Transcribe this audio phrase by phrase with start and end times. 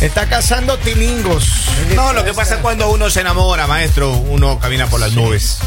[0.00, 1.44] Está cazando tilingos.
[1.94, 5.58] No, lo que pasa es cuando uno se enamora, maestro, uno camina por las nubes.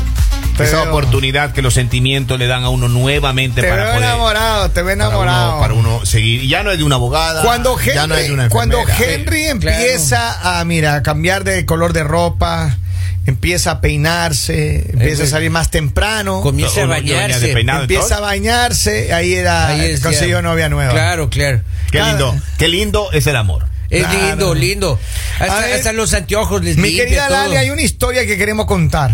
[0.55, 0.89] Te Esa veo.
[0.89, 4.81] oportunidad que los sentimientos le dan a uno nuevamente Te para veo poder enamorado, te
[4.83, 5.49] veo para enamorado.
[5.53, 6.47] uno, para uno seguir.
[6.47, 7.41] Ya no es de una abogada.
[7.41, 8.77] Cuando ya no es de Henry, una cuando.
[8.87, 12.77] Henry empieza a, mira, a cambiar de color de ropa,
[13.25, 17.51] empieza a peinarse, empieza a salir más temprano, Comienza a bañarse.
[17.51, 20.91] empieza a bañarse, ahí era, Ahí es consiguió novia nueva.
[20.91, 21.61] Claro, claro.
[21.91, 23.65] Qué Cada- lindo, qué lindo es el amor.
[23.89, 24.27] Es Claro.
[24.27, 24.99] lindo, lindo.
[25.39, 27.29] Hasta, ver, hasta los anteojos les Mi limpia querida.
[27.29, 29.13] Lali, hay una historia que queremos contar.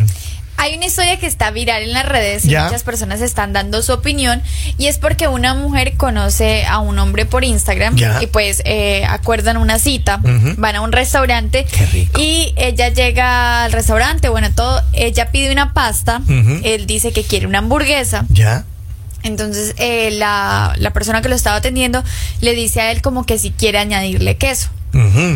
[0.57, 2.63] Hay una historia que está viral en las redes y Ya.
[2.65, 4.41] muchas personas están dando su opinión
[4.77, 8.23] y es porque una mujer conoce a un hombre por Instagram Ya.
[8.23, 10.21] y pues eh, acuerdan una cita,
[10.57, 12.21] van a un restaurante Qué rico.
[12.21, 16.21] y ella llega al restaurante, bueno, todo, ella pide una pasta,
[16.63, 18.63] él dice que quiere una hamburguesa, ¿Ya?
[19.26, 22.04] Entonces eh, la, la persona que lo estaba atendiendo
[22.41, 24.70] le dice a él como que si quiere añadirle queso.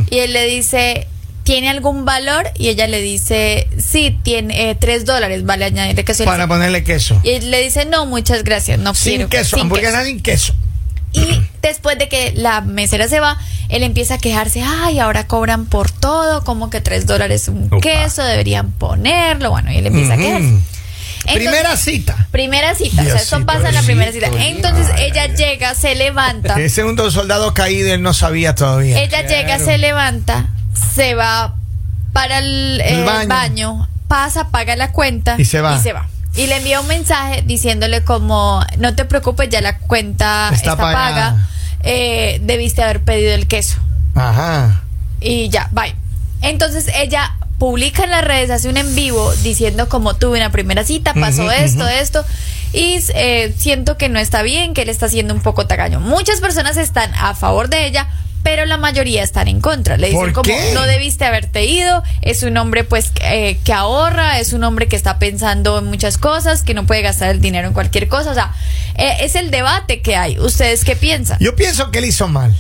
[0.10, 1.08] Y él le dice,
[1.44, 2.50] ¿tiene algún valor?
[2.58, 6.24] Y ella le dice, sí, tiene eh, tres dólares, vale añadirle queso.
[6.24, 7.20] Para ponerle queso.
[7.24, 10.54] Y él le dice, no, muchas gracias, no Sin quiero queso, sin hamburguesa sin queso.
[10.54, 10.70] queso".
[11.12, 13.38] Y después de que la mesera se va,
[13.68, 17.80] él empieza a quejarse, ay, ahora cobran por todo, como que tres dólares un Opa.
[17.82, 19.50] queso, deberían ponerlo.
[19.50, 20.54] Bueno, y él empieza a quejarse.
[21.26, 22.28] Entonces- Primera cita.
[22.32, 24.28] Primera cita, o sea, Diosito, pasa en la primera cita.
[24.38, 26.54] Entonces ella llega, se levanta.
[26.60, 28.98] Ese segundo soldado caído, él no sabía todavía.
[29.00, 29.30] Ella Claro.
[29.30, 30.48] llega, se levanta,
[30.96, 31.56] se va
[32.14, 33.28] para el, El el baño.
[33.30, 33.88] baño.
[34.08, 35.76] pasa, paga la cuenta Y se va.
[35.76, 36.08] Y se va.
[36.36, 41.48] Y le envía un mensaje diciéndole como, no te preocupes, ya la cuenta Está paga.
[41.84, 43.78] Eh, debiste haber pedido el queso.
[44.16, 44.82] Ajá.
[45.22, 45.96] Y ya, bye.
[46.42, 50.84] Entonces ella publica en las redes, hace un en vivo diciendo como tuve una primera
[50.84, 52.26] cita, pasó esto, esto.
[52.74, 56.00] Y eh, siento que no está bien, que él está siendo un poco tacaño.
[56.00, 58.08] Muchas personas están a favor de ella,
[58.44, 59.98] pero la mayoría están en contra.
[59.98, 60.72] Le dicen ¿Por como qué?
[60.74, 64.96] no debiste haberte ido, es un hombre pues eh, que ahorra, es un hombre que
[64.96, 68.32] está pensando en muchas cosas, que no puede gastar el dinero en cualquier cosa.
[68.32, 68.54] O sea,
[68.96, 70.40] eh, es el debate que hay.
[70.40, 71.38] ¿Ustedes qué piensan?
[71.40, 72.56] Yo pienso que él hizo mal.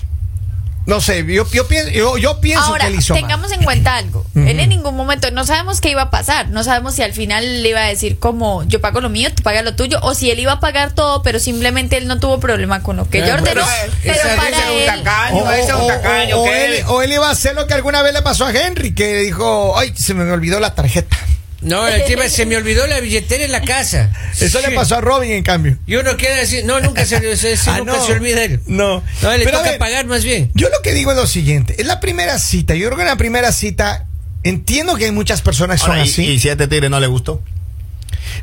[0.89, 3.59] No sé, yo, yo, pienso, yo, yo pienso Ahora, que él hizo tengamos mal.
[3.59, 4.25] en cuenta algo.
[4.35, 6.49] Él en ningún momento, no sabemos qué iba a pasar.
[6.49, 9.43] No sabemos si al final le iba a decir como yo pago lo mío, tú
[9.43, 12.39] pagas lo tuyo, o si él iba a pagar todo, pero simplemente él no tuvo
[12.39, 13.61] problema con lo que Claro, yo ordenó.
[13.67, 15.37] pero Pero, esa- para ese es un él, tacaño.
[15.37, 16.65] O, ese es un o- tacaño, o- o ¿qué?
[16.79, 19.17] él, o él iba a hacer lo que alguna vez le pasó a Henry, que
[19.17, 21.17] dijo, ay, se me olvidó la tarjeta.
[21.61, 24.11] No, el tema, se me olvidó la billetera en la casa.
[24.39, 25.77] Eso le pasó a Robin, en cambio.
[25.87, 28.05] Y uno queda así, no, nunca se, se- se- Ah, nunca no.
[28.05, 28.61] se olvida él.
[28.67, 29.03] No.
[29.21, 30.51] No, le Pero toca ver, pagar más bien.
[30.53, 32.75] Yo lo que digo es lo siguiente, es la primera cita.
[32.75, 34.05] Yo creo que en la primera cita
[34.43, 36.23] entiendo que hay muchas personas que son Ahora, y, así.
[36.25, 37.41] y si a este tigre no le gustó.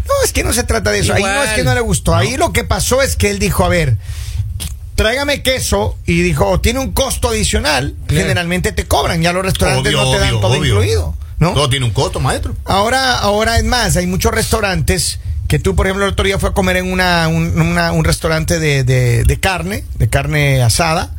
[0.06, 1.14] No, es que no se trata de eso.
[1.14, 2.14] Ahí no es que no le gustó.
[2.14, 3.96] Ahí lo que pasó es que él dijo, a ver,
[4.94, 7.94] tráigame queso y dijo, tiene un costo adicional.
[8.06, 8.22] Claro.
[8.22, 10.72] Generalmente te cobran, ya los restaurantes Obvio, no te dan obvio, todo obvio.
[10.74, 11.14] incluido.
[11.38, 11.52] ¿No?
[11.52, 12.54] Todo tiene un costo, maestro.
[12.64, 16.48] Ahora, ahora es más, hay muchos restaurantes que tú, por ejemplo, el otro día fue
[16.48, 21.14] a comer en una, un, una- un restaurante de, de- de carne, de carne asada,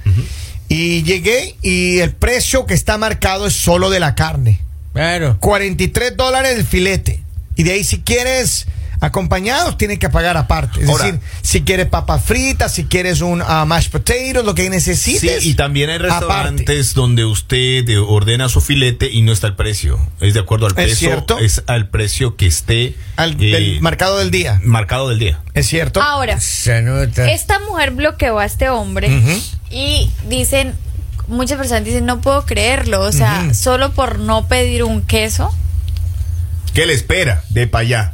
[0.70, 4.60] y llegué y el precio que está marcado es solo de la carne.
[4.94, 5.38] Claro.
[5.40, 7.24] 43 dólares el filete.
[7.56, 8.68] Y de ahí si quieres
[9.00, 10.82] acompañados, tienes que pagar aparte.
[10.84, 14.64] Es Ahora- decir, si quieres papas fritas, si quieres un ah, mashed potatoes, lo que
[14.64, 15.46] Sí, necesites.
[15.46, 16.14] y también hay aparte.
[16.20, 20.00] restaurantes donde usted eh, ordena su filete y no está el precio.
[20.20, 20.96] Es de acuerdo al ¿Es peso.
[20.98, 21.38] cierto?
[21.40, 24.60] Es al precio que esté Al eh, del marcado del día.
[24.64, 25.40] marcado del día.
[25.54, 26.02] ¿Es cierto?
[26.02, 27.30] Ahora, Se nota.
[27.32, 29.10] esta mujer bloqueó a este hombre
[29.70, 30.74] y dicen,
[31.28, 35.54] muchas personas dicen, no puedo creerlo, o sea, solo por no pedir un queso.
[36.74, 38.14] ¿Qué le espera de para allá?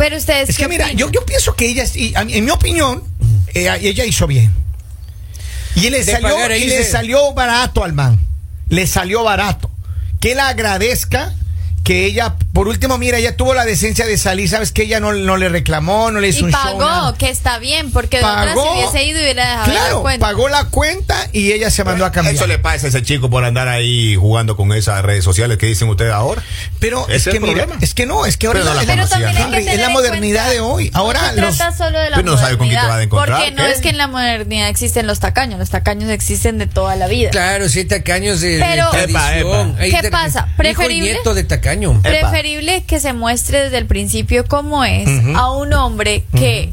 [0.00, 2.50] Pero ustedes Es que mira, yo, yo pienso que ella, y a mí- en mi
[2.50, 3.04] opinión,
[3.52, 4.50] ella, ella hizo bien.
[5.74, 8.18] Y le, salió, pagar y le salió barato al man.
[8.70, 9.70] Le salió barato.
[10.18, 11.34] Que él agradezca
[11.84, 15.14] que ella, por último, mira, ella tuvo la decencia de salir, sabes que ella no,
[15.14, 16.60] no le reclamó, no le hizo y un show.
[16.62, 17.14] pagó, nada.
[17.16, 18.62] que está bien, porque de otra Pagó.
[18.64, 20.26] se hubiese ido y hubiera dejado Claro, la cuenta.
[20.26, 22.34] pagó la cuenta y ella se mandó a cambiar.
[22.34, 25.64] Eso le pasa a ese chico por andar ahí jugando con esas redes sociales que
[25.64, 26.42] dicen ustedes ahora.
[26.80, 27.78] Pero es es que el mira, problema.
[27.80, 29.56] es que no, es que ahora Pero no la Pero conocía, también ¿no?
[29.56, 30.90] hay que Henry, es la modernidad cuenta- de hoy.
[30.92, 32.88] Ahora no se los- trata solo de la Tú no sabes con quién te modernidad,
[32.88, 33.72] vas a encontrar, Porque no ¿qué?
[33.72, 37.30] es que en la modernidad existen los tacaños, los tacaños existen de toda la vida.
[37.30, 39.22] Claro, sí, tacaños de, de Pero- tradición.
[39.22, 39.80] Epa, epa.
[39.80, 40.40] Ahí ¿Qué pasa?
[40.40, 41.12] hijo y ¿Preferible?
[41.14, 41.92] nieto de tacaño.
[42.04, 42.28] Epa.
[42.86, 46.70] Que se muestre desde el principio cómo es a un hombre que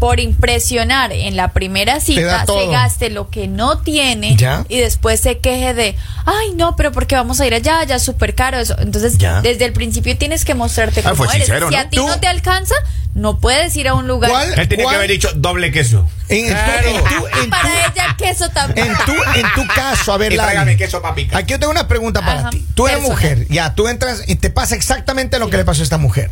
[0.00, 4.64] por impresionar en la primera cita se gaste lo que no tiene Ya.
[4.68, 5.94] y después se queje de,
[6.26, 8.74] ay no, pero porque vamos a ir allá, ya es súper caro eso.
[8.78, 9.42] Entonces, Ya.
[9.42, 11.30] desde el principio tienes que mostrarte Ah, eres.
[11.32, 11.80] sincero, si ¿no?
[11.80, 12.74] a ti Tú- no te alcanza,
[13.14, 14.30] no puedes ir a un lugar.
[14.30, 14.58] ¿Cuál?
[14.58, 14.94] Él tenía ¿Cuál?
[14.94, 16.08] que haber dicho doble queso.
[16.28, 16.82] En, Claro.
[16.82, 18.86] tu, en tu- en tu- Para ella queso también.
[18.88, 21.36] en tu, en tu caso, a ver, Lali, queso, papica.
[21.36, 22.50] Aquí yo tengo una pregunta para Ajá.
[22.50, 22.64] ti.
[22.74, 23.36] Tú eres Personal.
[23.36, 26.30] mujer, ya, tú entras y te pasa exactamente lo que le pasó a esta mujer.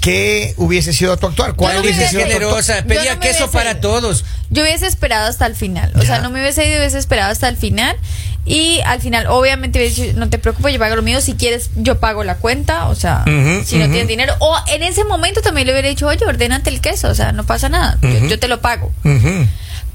[0.00, 1.54] ¿Qué hubiese sido tu actuar?
[1.54, 3.80] ¿Cuál no hubiese sido generosa, pedía no queso hubiese para ido.
[3.80, 4.24] todos.
[4.50, 5.90] Yo hubiese esperado hasta el final.
[5.96, 6.06] O Ya.
[6.06, 7.96] sea, no me hubiese ido, hubiese esperado hasta el final.
[8.44, 11.20] Y al final, obviamente, hubiese dicho, no te preocupes, yo pago lo mío.
[11.20, 12.86] Si quieres, yo pago la cuenta.
[12.86, 13.24] O sea,
[13.64, 14.34] si no tienes dinero.
[14.38, 17.08] O en ese momento también le hubiera dicho, oye, ordénate el queso.
[17.08, 17.98] O sea, no pasa nada.
[18.02, 18.92] Yo- yo, te lo pago.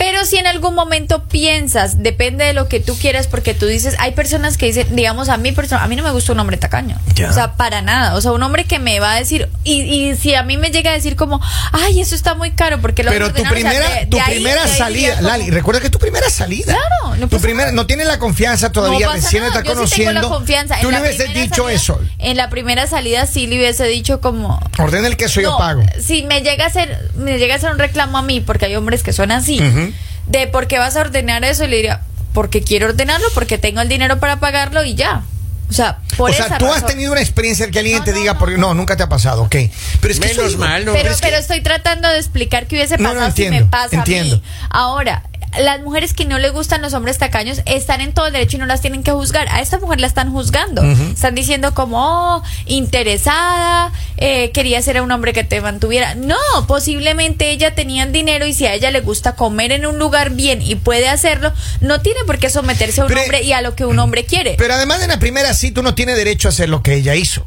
[0.04, 3.96] Pero si en algún momento piensas, depende de lo que tú quieras, porque tú dices,
[4.00, 6.58] hay personas que dicen, digamos, a mí, persona, a mí no me gusta un hombre
[6.58, 6.98] tacaño.
[7.14, 7.30] Ya.
[7.30, 8.16] O sea, para nada.
[8.16, 10.72] O sea, un hombre que me va a decir, y, y si a mí me
[10.72, 11.40] llega a decir como,
[11.72, 14.18] ay, eso está muy caro, porque lo Pero tu ordenaron", o sea, primera, de- tu
[14.18, 16.74] de ahí- primera salida, como, Lali, recuerda que tu primera salida.
[16.74, 19.98] Claro, no tu primera, no tienes la confianza todavía, no recién nada, está yo sí
[20.02, 20.22] tengo conociendo.
[20.24, 20.76] la confianza.
[20.82, 22.02] Tú le hubieses dicho salida- eso.
[22.18, 25.84] En la primera salida sí le hubiese dicho como, Ordena el queso, yo no, pago.
[26.04, 28.76] Si me llega a hacer, me llega a hacer un reclamo a mí, porque hay
[28.76, 29.91] hombres que son así, Ujú.
[30.32, 32.02] De por qué vas a ordenar eso, y le diría,
[32.34, 35.24] porque quiero ordenarlo, porque tengo el dinero para pagarlo y ya.
[35.70, 38.04] O sea, por o sea, esa tú has tenido una experiencia en que alguien No,
[38.04, 39.56] te no, diga, no, porque no, nunca te ha pasado, ok.
[40.02, 40.92] Pero es que Menos mal, no.
[40.92, 43.66] Pero, es que- pero estoy tratando de explicar qué hubiese No, no, pasado si entiendo,
[43.68, 44.36] me pasa entiendo.
[44.36, 44.44] a mí.
[44.70, 45.24] Ahora,
[45.60, 48.60] las mujeres que no les gustan los hombres tacaños están en todo el derecho y
[48.60, 49.48] no las tienen que juzgar.
[49.50, 50.82] A esta mujer la están juzgando.
[50.84, 51.98] Están diciendo como,
[52.38, 56.16] oh, interesada, eh, quería ser un hombre que te mantuviera.
[56.16, 56.38] No,
[56.68, 60.62] posiblemente ella tenía dinero y si a ella le gusta comer en un lugar bien
[60.62, 61.52] y puede hacerlo,
[61.82, 64.26] no tiene por qué someterse a un Pero- hombre y a lo que un hombre
[64.26, 64.56] quiere.
[64.58, 67.16] Pero además de la primera sí, tú no tienes derecho a hacer lo que ella
[67.16, 67.46] hizo.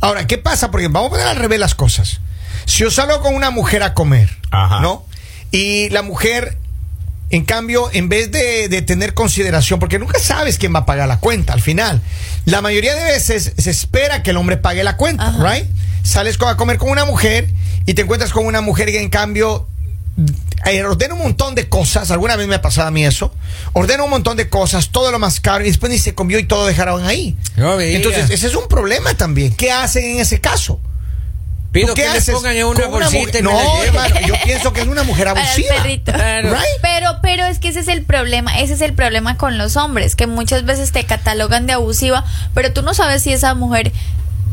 [0.00, 0.70] Ahora, ¿qué pasa?
[0.70, 2.20] Porque vamos a poner al revés las cosas.
[2.64, 4.80] Si yo salgo con una mujer a comer, Ajá.
[4.80, 5.04] ¿no?
[5.50, 6.56] Y la mujer,
[7.30, 11.06] en cambio, en vez de, de tener consideración, porque nunca sabes quién va a pagar
[11.08, 12.02] la cuenta al final,
[12.44, 15.52] la mayoría de veces se espera que el hombre pague la cuenta, Ajá.
[15.52, 15.66] ¿right?
[16.02, 17.48] Sales a comer con una mujer
[17.86, 19.68] y te encuentras con una mujer que en cambio
[20.66, 23.32] eh, ordena un montón de cosas, alguna vez me ha pasado a mí eso,
[23.74, 26.44] ordena un montón de cosas, todo lo más caro y después ni se comió y
[26.44, 27.36] todo dejaron ahí.
[27.56, 27.80] No.
[27.80, 29.54] Entonces, ese es un problema también.
[29.54, 30.80] ¿Qué hacen en ese caso?
[31.72, 33.88] Pido ¿Tú qué que le pongan en una bolsita y No, la lleven.
[33.88, 35.74] hermano, yo pienso que es una mujer Para el abusiva.
[35.76, 36.12] perrito.
[36.12, 36.50] Claro.
[36.54, 36.64] Right?
[36.82, 40.16] Pero, pero es que ese es el problema, ese es el problema con los hombres,
[40.16, 42.24] que muchas veces te catalogan de abusiva,
[42.54, 43.92] pero tú no sabes si esa mujer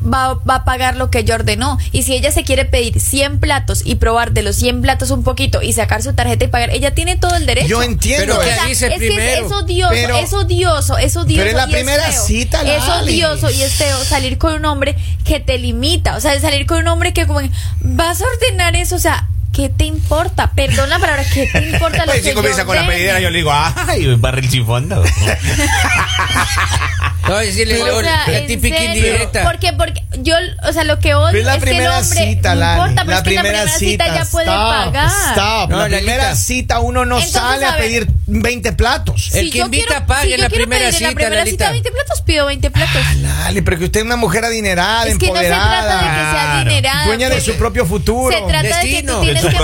[0.05, 1.77] va, va a pagar lo que ella ordenó.
[1.91, 5.23] Y si ella se quiere pedir 100 platos y probar de los 100 platos un
[5.23, 7.67] poquito y sacar su tarjeta y pagar, ella tiene todo el derecho.
[7.67, 8.37] Yo entiendo.
[8.37, 8.55] Pero O ¿qué eso.
[8.59, 9.45] sea, dice es que es, primero?
[9.45, 11.37] es odioso, Pero- es odioso, es odioso.
[11.43, 13.23] Pero es la y primera cita, Es Lali.
[13.23, 14.95] odioso y es feo salir con un hombre
[15.25, 16.15] que te limita.
[16.15, 17.41] O sea, de salir con un hombre que como,
[17.81, 20.51] vas a ordenar eso, o sea, ¿qué te importa?
[20.55, 23.19] Perdona la palabra, ¿qué te importa lo Pues que si comienza yo con la pedidera,
[23.19, 25.03] yo le digo, ay, barril sin fondo.
[27.27, 28.95] No, decirle O sea, la en típica serio.
[28.95, 29.43] indirecta.
[29.43, 30.35] Porque, porque yo,
[30.67, 32.71] o sea, lo que odio Pero es la es que el primera hombre cita, no
[32.71, 35.09] importa, pero la es que en la primera primera cita, ya puede stop, pagar.
[35.31, 35.69] Stop.
[35.69, 35.97] No, la Lalita.
[35.97, 37.81] primera cita uno no Entonces, sale a, ver.
[37.81, 39.29] pedir 20 platos.
[39.33, 41.15] El que invita, quiero- pague si en yo la quiero primera pedir en la cita,
[41.15, 41.63] primera Lalita.
[41.65, 43.01] cita 20 platos, pido 20 platos.
[43.05, 45.81] Ah, Lali, pero que usted es una mujer adinerada, es que no se empoderada.
[45.81, 46.59] trata de que sea Claro.
[46.69, 47.05] adinerada.
[47.05, 48.35] Dueña de su propio futuro.
[48.37, 49.13] Se trata de que Destino.
[49.17, 49.55] tú tienes De que.
[49.57, 49.61] Se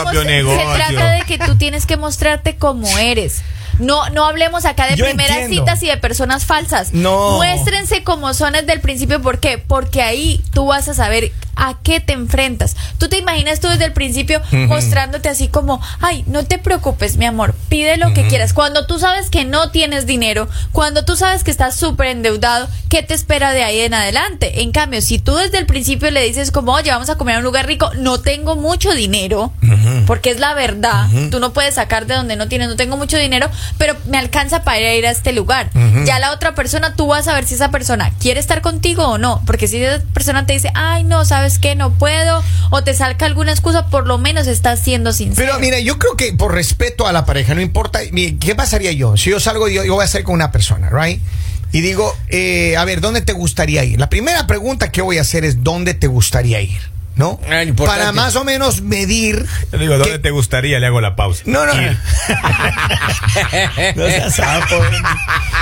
[0.74, 3.42] trata de que tú tienes que mostrarte como eres.
[3.80, 5.66] No, no hablemos acá de Yo primeras entiendo.
[5.66, 6.94] citas y de personas falsas.
[6.94, 7.38] No.
[7.38, 9.22] Muéstrense como son desde el principio.
[9.22, 9.58] ¿Por qué?
[9.58, 12.76] Porque ahí tú vas a saber a qué te enfrentas.
[12.98, 17.26] Tú te imaginas tú desde el principio mostrándote así como, ay, no te preocupes, mi
[17.26, 18.54] amor, pide lo que quieras.
[18.54, 23.04] Cuando tú sabes que no tienes dinero, cuando tú sabes que estás súper endeudado, ¿qué
[23.04, 24.62] te espera de ahí en adelante?
[24.62, 27.38] En cambio, si tú desde el principio le dices como, oye, vamos a comer a
[27.40, 29.54] un lugar rico, no tengo mucho dinero,
[30.08, 33.18] porque es la verdad, tú no puedes sacar de donde no tienes, no tengo mucho
[33.18, 35.70] dinero, pero me alcanza para ir a este lugar.
[36.06, 39.18] Ya la otra persona, tú vas a ver si esa persona quiere estar contigo o
[39.18, 41.76] no, porque si esa persona te dice, ay, no, ¿sabes qué?
[41.76, 45.48] No puedo, o te salga alguna excusa, por lo menos estás siendo sincero.
[45.48, 48.00] Pero mira, yo creo que por respeto a la pareja, no importa,
[48.40, 49.18] ¿qué pasaría yo?
[49.18, 51.22] Si yo salgo, yo, yo voy a salir con una persona, ¿right?
[51.72, 54.00] Y digo, eh, a ver, ¿dónde te gustaría ir?
[54.00, 56.93] La primera pregunta que voy a hacer es, ¿dónde te gustaría ir?
[57.16, 57.40] ¿No?
[57.48, 57.62] Ah.
[57.86, 59.46] Para más o menos medir.
[59.72, 60.80] Le digo, ¿dónde que- te gustaría?
[60.80, 61.44] Le hago la pausa.
[61.46, 61.74] No, no.
[63.96, 64.76] No seas sapo.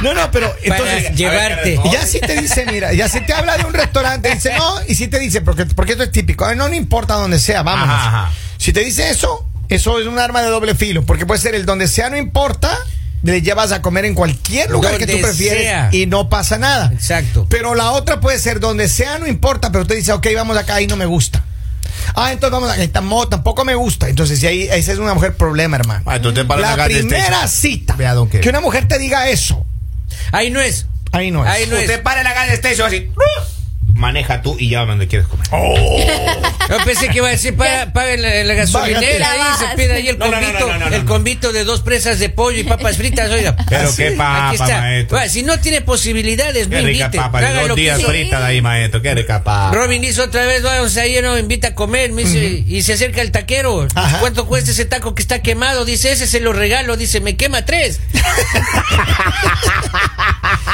[0.02, 1.04] No, no, pero entonces.
[1.04, 1.80] Para llevarte.
[1.92, 4.96] Ya si te dice, mira, ya si te habla de un restaurante, dice no, y
[4.96, 7.96] si te dice, porque, porque esto es típico, "Ay, no, no importa donde sea, vámonos.
[7.96, 8.32] Ajá, ajá.
[8.58, 11.66] Si te dice eso, eso es un arma de doble filo, porque puede ser el
[11.66, 12.78] donde sea, no importa,
[13.24, 15.90] le llevas a comer en cualquier lugar que tú prefieres sea.
[15.92, 16.92] y no pasa nada.
[16.94, 17.46] Exacto.
[17.50, 20.82] Pero la otra puede ser donde sea, no importa, pero usted dice, ok, vamos acá
[20.82, 21.44] y no me gusta.
[22.16, 24.10] Ah, entonces vamos a esta mo- tampoco me gusta.
[24.10, 26.04] Entonces, si ahí, esa es una mujer problema, hermano.
[26.08, 28.40] Ah, entonces para la primera cita Vea, don, ¿qué?
[28.40, 29.66] que una mujer te diga eso,
[30.32, 30.88] Ahí no es.
[31.12, 31.52] ahí no es.
[31.52, 31.84] Ahí no es.
[31.84, 33.10] Usted para en la gas de station así.
[34.02, 35.46] Maneja tú y ya donde quieres comer.
[35.52, 40.08] Yo pensé que iba a decir, paga, paga en la, gasolinera y se pide ahí
[40.08, 42.58] el No, no, no, convito, no, no, no, el convito de dos presas de pollo
[42.60, 43.56] y papas fritas, oiga.
[43.70, 44.82] Pero Así, qué aquí papa, está.
[44.82, 45.20] maestro.
[45.30, 47.18] Si no tiene posibilidades, no Qué rica invite.
[47.20, 48.12] papa, de dos que días quiera.
[48.12, 49.02] frita de ahí, maestro.
[49.04, 49.76] Qué rica papa.
[49.76, 53.22] Robin dice otra vez, vamos ahí, no, invita a comer, me dice, y se acerca
[53.22, 53.88] el taquero.
[53.94, 54.20] Ajá.
[54.20, 55.86] ¿Cuánto cuesta ese taco que está quemado?
[55.86, 58.00] Dice, ese se lo regalo, dice, me quema tres.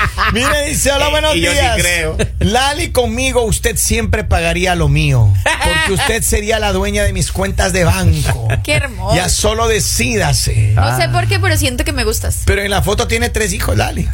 [0.34, 1.76] Mire, dice, hola, Eh, buenos y yo sí días.
[1.78, 2.18] creo.
[2.40, 5.34] Lali, conmigo usted siempre pagaría lo mío.
[5.44, 8.48] Porque usted sería la dueña de mis cuentas de banco.
[8.64, 9.16] Qué hermoso.
[9.16, 10.74] Ya solo decídase.
[10.76, 12.42] No sé por qué, pero siento que me gustas.
[12.46, 14.08] Pero en la foto tiene tres hijos, Lali.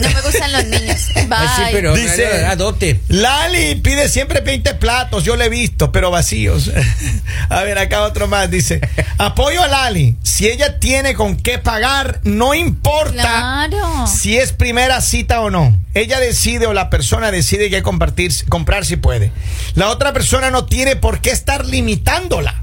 [0.00, 1.00] No me gustan los niños.
[1.14, 1.38] Bye.
[1.56, 3.00] Sí, pero Dice- adopte.
[3.08, 6.70] Lali pide siempre 20 platos, yo le he visto, pero vacíos.
[7.48, 8.80] A ver, acá otro más dice,
[9.18, 14.06] apoyo a Lali, si ella tiene con qué pagar, no importa Claro.
[14.06, 15.78] si es primera cita o no.
[15.94, 19.32] Ella decide o la persona decide qué compartir, comprar si puede.
[19.74, 22.62] La otra persona no tiene por qué estar limitándola.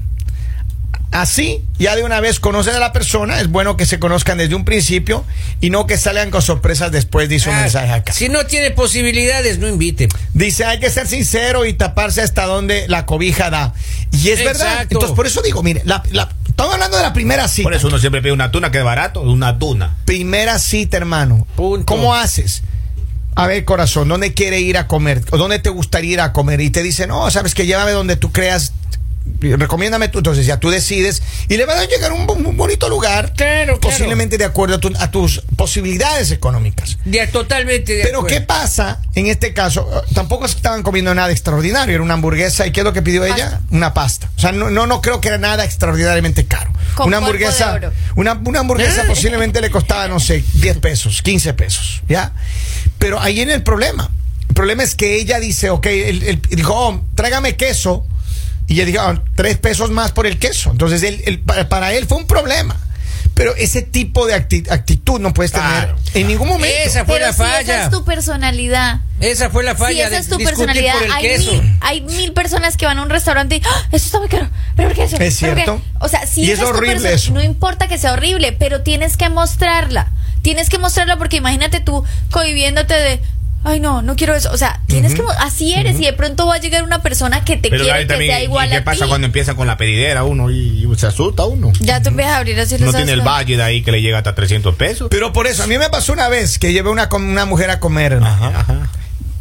[1.12, 4.54] Así, ya de una vez conocen a la persona, es bueno que se conozcan desde
[4.54, 5.24] un principio
[5.60, 8.12] y no que salgan con sorpresas después, dice un Ah, mensaje acá.
[8.12, 10.08] Si no tiene posibilidades, no invite.
[10.34, 13.72] Dice, hay que ser sincero y taparse hasta donde la cobija da.
[14.10, 14.82] Y es verdad.
[14.82, 17.62] Entonces, por eso digo, mire, la, la- estamos hablando de la primera cita.
[17.64, 19.96] Por eso uno siempre pide una tuna que es barato, una tuna.
[20.04, 21.46] Primera cita, hermano.
[21.56, 21.86] Punto.
[21.86, 22.62] ¿Cómo haces?
[23.36, 25.22] A ver, corazón, ¿dónde quiere ir a comer?
[25.30, 26.60] ¿O dónde te gustaría ir a comer?
[26.60, 28.72] Y te dice, no, sabes que llévame donde tú creas.
[29.40, 30.18] Recomiéndame tú.
[30.18, 33.32] Entonces ya tú decides y le van a llegar a un, bonito lugar.
[33.34, 33.80] Claro, claro.
[33.80, 36.98] Posiblemente de acuerdo a, tu- a tus posibilidades económicas.
[37.04, 38.36] Ya, totalmente de Pero acuerdo.
[38.36, 39.88] ¿qué pasa en este caso?
[39.92, 43.24] Eh, Tampoco estaban comiendo nada extraordinario, era una hamburguesa y ¿qué es lo que pidió
[43.24, 43.60] ella?
[43.70, 44.30] Una pasta.
[44.36, 46.70] O sea, no, no, no creo que era nada extraordinariamente caro.
[46.94, 47.78] Con una hamburguesa,
[48.14, 49.06] una, una hamburguesa ¿Eh?
[49.06, 52.32] posiblemente le costaba, no sé, 10 pesos, 15 pesos, ¿ya?
[52.98, 54.10] Pero ahí viene el problema.
[54.48, 58.06] El problema es que ella dice, ok, él, él dijo, oh, tráigame queso.
[58.68, 60.70] Y ella dijo, "Ah, tres pesos más por el queso.
[60.72, 62.76] Entonces, él, él- para, para él fue un problema.
[63.34, 65.96] Pero ese tipo de acti- actitud no puedes tener Claro.
[66.14, 66.74] en ningún momento.
[66.86, 67.84] Esa fue Pero la si esa falla.
[67.84, 69.00] es tu personalidad.
[69.20, 71.52] Esa fue la Si falla esa de es tu personalidad, por el hay queso.
[71.52, 73.88] mil, hay mil personas que van a un restaurante y ¡Ah!
[73.92, 74.48] eso está muy caro.
[74.74, 75.16] ¿Pero por qué eso?
[75.16, 75.62] Es ¿Pero qué?".
[75.64, 75.82] cierto.
[76.00, 77.32] O sea, si Y esa es horrible eso.
[77.32, 80.10] No importa que sea horrible, pero tienes que mostrarla.
[80.40, 83.20] Tienes que mostrarla porque imagínate tú cohibiéndote de.
[83.68, 84.50] Ay, no, no quiero eso.
[84.52, 85.22] O sea, tienes que.
[85.40, 85.98] Así eres.
[86.00, 88.42] Y de pronto va a llegar una persona que te Pero quiere que también, sea
[88.42, 89.08] igual ¿y qué a pasa ti.
[89.08, 91.72] cuando empieza con la pedidera uno y, y se asusta uno?
[91.80, 94.18] Ya tú empiezas a abrir así No tiene el valle de ahí que le llega
[94.18, 95.08] hasta 300 pesos.
[95.10, 97.70] Pero por eso, a mí me pasó una vez que llevé una, com- una mujer
[97.70, 98.46] a comer, hermano.
[98.46, 98.88] Ajá, ajá.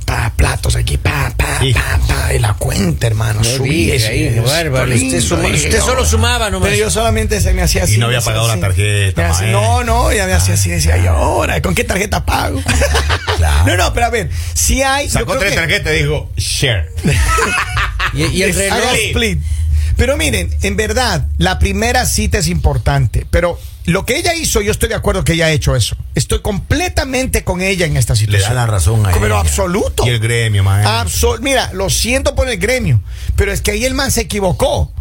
[0.05, 1.73] Pa, platos aquí, pa, pa, Sí.
[1.73, 3.39] pa, pa, y la cuenta, hermano.
[3.39, 4.85] No subí, ahí, es bárbaro.
[4.85, 6.69] lindo, Usted, suma- y usted solo sumaba nomás.
[6.69, 7.97] Pero yo solamente se me hacía así.
[7.97, 11.59] no había pagado la tarjeta, hacía- no, no, ya me hacía así, decía yo, ahora,
[11.61, 12.61] ¿con qué tarjeta pago?
[13.37, 13.65] Claro.
[13.67, 15.09] No, no, pero a ver, si hay.
[15.09, 16.91] Sacó tres que- tarjetas y dijo, share.
[18.13, 18.93] y, y el reloj.
[19.09, 19.39] Split.
[19.97, 23.25] Pero miren, en verdad, la primera cita es importante.
[23.31, 25.95] Pero lo que ella hizo, yo estoy de acuerdo que ella ha hecho eso.
[26.15, 28.49] Estoy completamente con ella en esta Le situación.
[28.49, 29.39] da la razón a Pero ella.
[29.39, 30.05] absoluto.
[30.05, 30.91] Y el gremio, maestro.
[31.35, 32.99] Absol- Mira, lo siento por el gremio,
[33.37, 34.91] pero es que ahí el man se equivocó.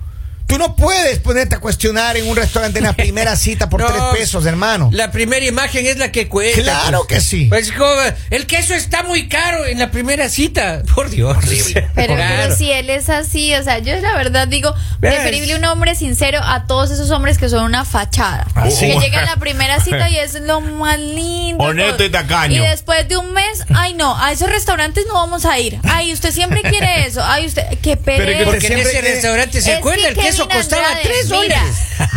[0.46, 3.86] Tú no puedes ponerte a cuestionar en un restaurante en la primera cita por No,
[3.86, 4.90] tres pesos, hermano.
[4.92, 6.60] La primera imagen es la que cuenta.
[6.62, 7.46] Claro que sí.
[7.48, 7.94] Pues como,
[8.30, 10.82] el queso está muy caro en la primera cita.
[10.94, 11.36] Por Dios.
[11.36, 11.88] Horrible.
[11.94, 15.14] Pero, pero si él es así, o sea, yo la verdad digo, ¿Ves?
[15.14, 18.46] preferible un hombre sincero a todos esos hombres que son una fachada.
[18.54, 18.86] Así.
[18.86, 21.64] Que llegan a la primera cita y es lo más lindo.
[21.64, 22.62] Honesto y tacaño.
[22.62, 25.78] Y después de un mes, ay no, a esos restaurantes no vamos a ir.
[25.84, 27.22] Ay, usted siempre quiere eso.
[27.24, 28.38] Ay, usted, qué Pero pereza.
[28.38, 30.02] que Porque en ese restaurante, ¿se Es acuerda?
[30.02, 31.62] que El queso Kevin costaba Andrade, 3 mira.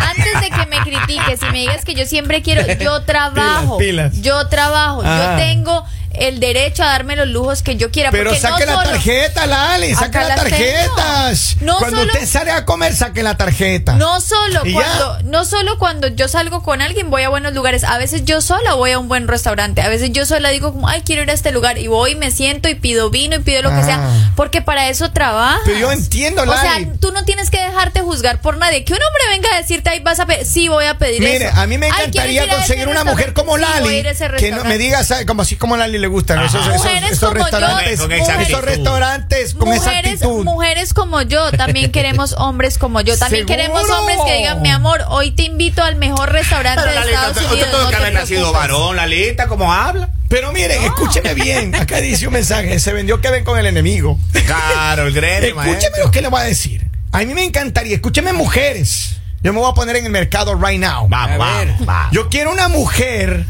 [0.10, 4.12] Antes de que me critiques y me digas que yo siempre quiero, yo trabajo, Pilas,
[4.12, 4.22] pilas.
[4.22, 5.36] yo trabajo, Ah.
[5.38, 5.86] yo tengo
[6.20, 8.12] el derecho a darme los lujos que yo quiera.
[8.12, 11.58] Pero saque no la solo- tarjeta, Lali, saque las tarjetas.
[11.62, 13.94] No Cuando solo- usted sale a comer, saque la tarjeta.
[13.96, 14.82] No solo ¿Y ya?
[14.82, 18.42] cuando, no solo cuando yo salgo con alguien voy a buenos lugares, a veces yo
[18.42, 21.30] sola voy a un buen restaurante, a veces yo sola digo como, ay, quiero ir
[21.30, 23.84] a este lugar y voy, me siento y pido vino y pido lo que Ah.
[23.86, 25.62] sea, porque para eso trabajas.
[25.66, 26.92] Pero yo entiendo, O sea, Lali.
[27.00, 28.84] tú no tienes que dejarte juzgar por nadie.
[28.84, 31.48] Que un hombre venga a decirte, ay, vas a pedir, sí, voy a pedir Mire,
[31.48, 31.56] eso.
[31.60, 34.64] a mí me Ay, ¿quieres encantaría conseguir una mujer como Sí, Lali ese que no,
[34.66, 35.26] me diga, ¿sabe?
[35.26, 38.24] como así como Lali le gustan esos, esos- Mujeres esos como yo, restaurantes, con esa
[38.34, 38.62] esos actitud.
[38.64, 40.44] restaurantes con esa mujeres, actitud.
[40.44, 43.18] mujeres como yo, también queremos hombres como yo.
[43.18, 43.56] También ¿Seguro?
[43.64, 47.16] queremos hombres que digan, mi amor, hoy te invito al mejor restaurante Pero de Lalita,
[47.18, 47.68] Estados usted, Unidos.
[47.68, 48.62] usted tuvo no que haber nacido preocupes".
[48.62, 50.10] varón, Lalita, ¿cómo habla?
[50.30, 51.74] Pero miren, escúcheme bien.
[51.80, 54.20] Acá dice un mensaje, se vendió que ven con el enemigo.
[54.46, 56.88] Claro, el gremio, Escúcheme lo que le voy a decir.
[57.14, 59.16] A mí me encantaría, escúcheme mujeres.
[59.42, 61.08] Yo me voy a poner en el mercado right now.
[61.08, 62.12] Vamos, vamos, vamos.
[62.12, 63.46] Yo quiero una mujer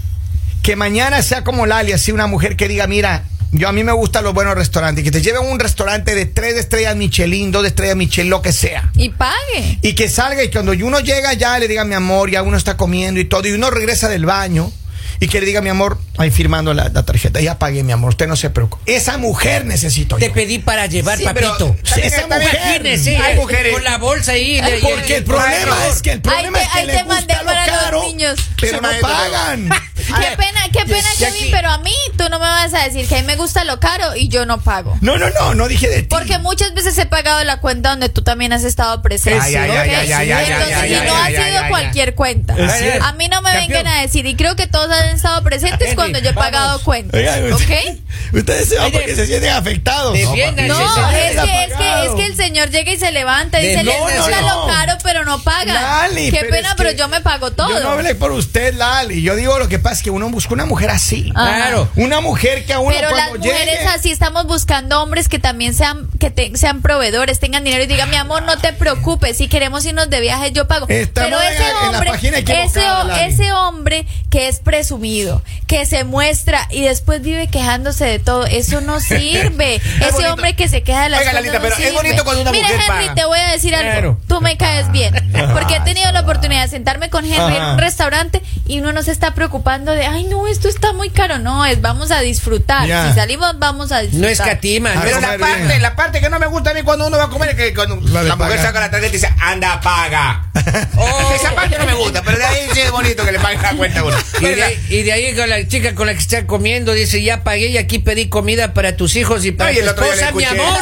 [0.64, 3.94] que mañana sea como Lali, así una mujer que diga, mira, yo a mí me
[3.94, 7.66] gustan los buenos restaurantes, que te lleven a un restaurante de tres estrellas Michelin, dos
[7.66, 8.92] estrellas Michelin, lo que sea.
[8.96, 9.80] Y pague.
[9.82, 12.76] Y que salga y cuando uno llega ya le diga mi amor, ya uno está
[12.76, 14.72] comiendo y todo, y uno regresa del baño
[15.20, 18.10] y que le diga mi amor, ahí firmando la, la tarjeta, ya pagué mi amor,
[18.10, 18.94] usted no se preocupe.
[18.94, 20.34] Esa mujer necesito Te yo.
[20.34, 21.76] pedí para llevar, Sí, papito.
[21.96, 22.50] esa mujer.
[22.54, 24.62] Imagínese, Hay eh, mujeres- con la bolsa ahí.
[24.82, 27.66] Porque el problema es que el problema Ahí te- es que le gusta lo para
[27.68, 28.40] los caro, niños.
[28.60, 29.70] pero Se no me- pagan.
[30.08, 33.08] Qué pena, qué pena, Kevin, aquí- pero a mí tú no me vas a decir
[33.08, 34.98] que a mí me gusta lo caro y yo no pago.
[35.02, 36.08] No, no, no, no dije de ti.
[36.10, 39.40] Porque muchas veces he pagado la cuenta donde tú también has estado presente.
[39.42, 39.76] Ay, ay, ¿ok?
[39.78, 42.56] ay, ay, ay, ay, Entonces, ay, y no ha sido cualquier cuenta.
[43.04, 46.20] A mí no me vengan a decir, y creo que todos han estado presentes cuando
[46.20, 47.18] yo he pagado cuentas.
[47.20, 47.60] Oigan, ¿Ok?
[47.62, 47.98] usted-
[48.34, 50.18] Ustedes se van porque se sienten afectados.
[50.18, 53.84] No, es que, es, que, es que el señor llega y se levanta y dice,
[53.84, 54.62] no, les gusta no.
[54.66, 55.74] lo caro, pero no paga.
[55.74, 57.70] Lali, Qué pero pena, pero que yo me pago todo.
[57.70, 59.22] Yo no hablé por usted, Lali.
[59.22, 61.32] Yo digo lo que pasa es que uno busca una mujer así.
[61.32, 61.89] Claro.
[61.96, 65.39] Una mujer que a uno Pero las cuando mujeres llegue- así estamos buscando hombres que
[65.39, 69.38] también sean que te- sean proveedores, tengan dinero y digan, mi amor, no te preocupes,
[69.38, 70.86] si queremos irnos de viaje yo pago.
[70.89, 75.86] Estamos Pero en ese en la hombre, página ese, ese hombre que es presumido, que
[75.86, 79.75] se muestra y después vive quejándose de todo, eso no sirve.
[79.75, 80.34] ese bonito.
[80.34, 81.92] hombre que se queja de las Oiga, cosas Lalita, no pero es sirve.
[81.98, 83.16] bonito cuando una Mira, mujer Henry, paga.
[83.16, 83.92] te voy a decir algo.
[83.92, 84.18] Claro.
[84.27, 85.13] Tú me caes bien,
[85.54, 87.72] porque he tenido la oportunidad de sentarme con Henry en Ajá.
[87.74, 91.38] un restaurante y uno no se está preocupando de, ay, no, esto está muy caro.
[91.39, 92.88] No, es vamos a disfrutar.
[92.88, 93.10] Ya.
[93.10, 94.22] Si salimos, vamos a disfrutar.
[94.22, 94.91] No escatima.
[94.91, 95.82] A no Pero la parte, bien.
[95.82, 97.74] la parte que no me gusta a mí cuando uno va a comer es que
[97.74, 100.44] cuando La la, mujer saca la tarjeta y dice, anda, paga.
[101.00, 101.34] Oh.
[101.34, 103.74] Esa parte no me gusta, pero de ahí sí es bonito que le paguen la
[103.75, 104.17] cuenta a uno.
[104.41, 107.22] Y de, ahí- y de ahí con la chica con la que está comiendo dice,
[107.22, 110.32] ya pagué y aquí pedí comida para tus hijos y para No, y tu esposa,
[110.32, 110.77] mi amor.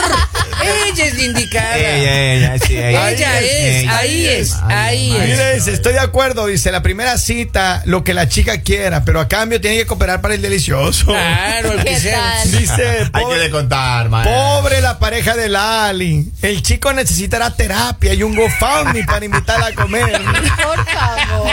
[0.63, 1.77] Ella es la indicada.
[1.77, 5.21] ella, sí, Ella es, ahí es, ahí es.
[5.29, 9.19] Mire, dice, estoy de acuerdo, dice, la primera cita, lo que la chica quiera, pero
[9.19, 11.07] a cambio tiene que cooperar para el delicioso.
[11.07, 12.19] Claro, el que ¿Qué sea.
[12.43, 12.51] tal?
[12.51, 14.23] Dice, Hay que pobre, le contar, man.
[14.23, 16.31] pobre la pareja de Lali.
[16.41, 20.21] El chico necesitará terapia y un GoFundMe para invitarla a comer.
[20.63, 21.49] Por favor.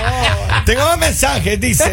[0.67, 1.93] Tengo un mensaje, dice.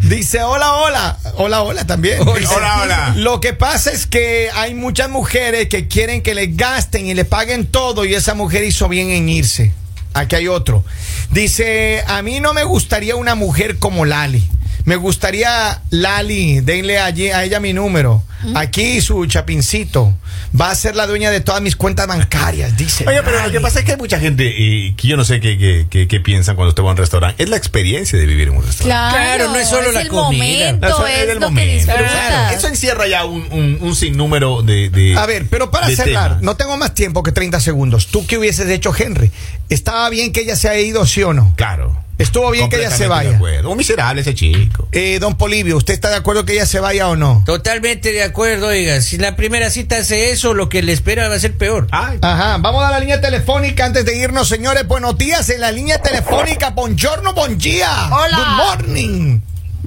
[0.00, 1.18] Dice, hola, hola.
[1.34, 2.18] Hola, hola también.
[2.38, 3.12] Dice, hola, hola.
[3.16, 7.24] Lo que pasa es que hay muchas mujeres que quieren que les gasten y le
[7.24, 9.72] paguen todo y esa mujer hizo bien en irse.
[10.14, 10.84] Aquí hay otro.
[11.30, 14.48] Dice, a mí no me gustaría una mujer como Lali.
[14.88, 18.22] Me gustaría, Lali, denle allí a ella mi número.
[18.54, 20.14] Aquí su chapincito.
[20.58, 23.04] Va a ser la dueña de todas mis cuentas bancarias, dice.
[23.06, 25.40] Oye, pero lo que pasa es que hay mucha gente y que yo no sé
[25.40, 27.42] qué, qué, qué, qué piensan cuando usted va a un restaurante.
[27.42, 29.16] Es la experiencia de vivir en un restaurante.
[29.16, 30.66] Claro, Claro, no es solo la el comida.
[30.72, 31.74] momento, Eso es, del lo que momento.
[31.74, 32.10] disfrutas.
[32.12, 36.28] Claro, Eso encierra ya un, un, un sinnúmero de, de- A ver, pero para cerrar,
[36.28, 36.42] temas.
[36.42, 38.06] no tengo más tiempo que 30 segundos.
[38.06, 39.30] ¿Tú qué hubieses hecho, Henry?
[39.68, 41.52] ¿Estaba bien que ella se haya ido, sí o no?
[41.56, 42.04] Claro.
[42.18, 43.36] Estuvo bien que ella se vaya.
[43.36, 43.70] acuerdo.
[43.70, 44.88] Un miserable ese chico.
[44.90, 47.44] Eh, don Polivio, ¿usted está de acuerdo que ella se vaya o no?
[47.46, 49.00] Totalmente de acuerdo, oiga.
[49.00, 51.86] Si la primera cita hace eso, lo que le espera va a ser peor.
[51.90, 52.18] Ay.
[52.22, 54.86] Ajá, vamos a la línea telefónica antes de irnos, señores.
[54.86, 56.70] Buenos días en la línea telefónica.
[56.70, 57.90] Buongiorno, buen día.
[58.10, 58.36] Hola.
[58.36, 59.40] Good morning.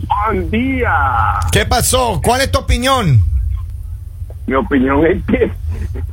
[0.07, 0.93] Buen día.
[1.51, 2.21] ¿Qué pasó?
[2.23, 3.23] ¿Cuál es tu opinión?
[4.47, 5.51] Mi opinión es que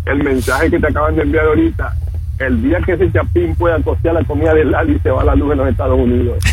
[0.07, 1.97] el mensaje que te acaban de enviar ahorita,
[2.39, 5.35] el día que ese chapín pueda costear la comida del Lali, se va a la
[5.35, 6.39] luz en los Estados Unidos.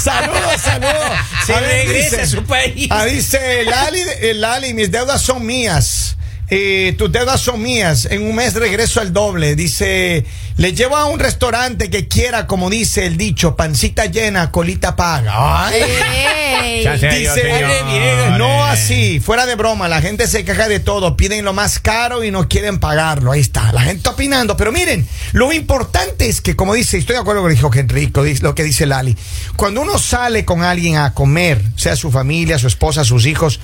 [0.00, 1.12] Saludos, saludos.
[1.50, 2.88] Se A ver, regresa dice- a su país.
[2.90, 6.16] Ah, dice Lali, eh, Lali, mis deudas son mías.
[6.50, 8.08] Eh, tus deudas son mías.
[8.10, 9.54] En un mes regreso al doble.
[9.54, 10.24] Dice,
[10.56, 15.66] le llevo a un restaurante que quiera, como dice el dicho, pancita llena, colita paga.
[15.66, 15.80] Ay.
[15.80, 16.40] Ey.
[16.90, 21.78] Dice, no así, fuera de broma, la gente se queja de todo, piden lo más
[21.78, 26.28] caro y no quieren pagarlo, ahí está, la gente está opinando, pero miren, lo importante
[26.28, 28.86] es que, como dice, estoy de acuerdo con lo que dijo Enrico, lo que dice
[28.86, 29.16] Lali,
[29.56, 33.60] cuando uno sale con alguien a comer, sea su familia, su esposa, sus hijos,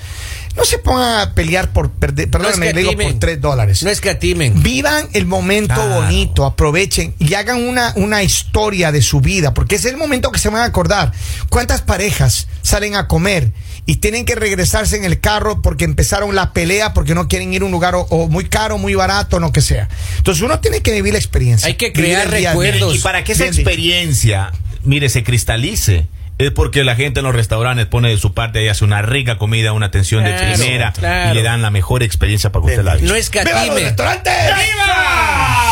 [0.57, 3.19] no se pongan a pelear por, perder, perdóname, le digo por escatimen.
[3.19, 3.83] tres dólares.
[3.83, 4.63] No escatimen.
[4.63, 6.01] Vivan el momento Claro.
[6.01, 10.39] bonito, aprovechen y hagan una, una historia de su vida, porque es el momento que
[10.39, 11.11] se van a acordar.
[11.49, 13.51] ¿Cuántas parejas salen a comer
[13.85, 17.61] y tienen que regresarse en el carro porque empezaron la pelea, porque no quieren ir
[17.61, 19.87] a un lugar o, o muy caro, muy barato, no que sea?
[20.17, 21.67] Entonces uno tiene que vivir la experiencia.
[21.67, 22.95] Hay que crear recuerdos.
[22.95, 24.51] Y para que esa experiencia,
[24.83, 28.67] mire, se cristalice, es porque la gente en los restaurantes pone de su parte y
[28.67, 31.31] hace una rica comida, una atención de primera claro.
[31.31, 33.07] y le dan la mejor experiencia para que usted la viva.
[33.07, 34.33] No ¡Viva los restaurantes!
[34.33, 35.67] ¡Viva!